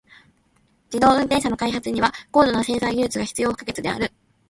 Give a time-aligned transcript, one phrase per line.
[0.85, 4.11] 自動運転車の開発には高度なセンサー技術が必要不可欠である。